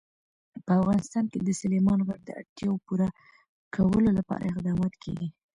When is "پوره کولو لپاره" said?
2.85-4.45